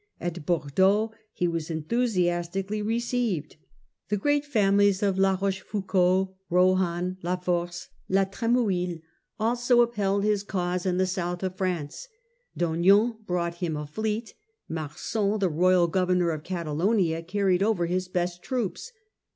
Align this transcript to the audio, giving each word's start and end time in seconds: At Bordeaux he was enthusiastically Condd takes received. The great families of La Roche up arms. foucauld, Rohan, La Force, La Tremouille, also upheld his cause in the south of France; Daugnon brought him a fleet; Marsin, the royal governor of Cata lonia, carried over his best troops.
At 0.19 0.47
Bordeaux 0.47 1.11
he 1.31 1.47
was 1.47 1.69
enthusiastically 1.69 2.79
Condd 2.81 2.87
takes 2.87 2.87
received. 2.87 3.55
The 4.09 4.17
great 4.17 4.43
families 4.45 5.03
of 5.03 5.19
La 5.19 5.37
Roche 5.39 5.61
up 5.61 5.67
arms. 5.75 5.85
foucauld, 5.85 6.35
Rohan, 6.49 7.17
La 7.21 7.35
Force, 7.35 7.89
La 8.09 8.23
Tremouille, 8.25 9.03
also 9.39 9.81
upheld 9.83 10.23
his 10.23 10.41
cause 10.41 10.87
in 10.87 10.97
the 10.97 11.05
south 11.05 11.43
of 11.43 11.55
France; 11.55 12.07
Daugnon 12.57 13.17
brought 13.27 13.57
him 13.61 13.77
a 13.77 13.85
fleet; 13.85 14.33
Marsin, 14.67 15.37
the 15.37 15.49
royal 15.49 15.85
governor 15.85 16.31
of 16.31 16.43
Cata 16.43 16.71
lonia, 16.73 17.21
carried 17.21 17.61
over 17.61 17.85
his 17.85 18.07
best 18.07 18.41
troops. 18.41 18.91